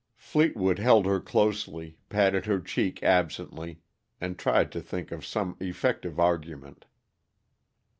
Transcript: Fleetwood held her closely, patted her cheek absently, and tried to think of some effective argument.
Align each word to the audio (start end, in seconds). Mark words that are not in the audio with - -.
Fleetwood 0.17 0.79
held 0.79 1.05
her 1.05 1.19
closely, 1.19 1.95
patted 2.09 2.47
her 2.47 2.59
cheek 2.59 3.03
absently, 3.03 3.81
and 4.19 4.35
tried 4.39 4.71
to 4.71 4.81
think 4.81 5.11
of 5.11 5.23
some 5.23 5.55
effective 5.59 6.19
argument. 6.19 6.87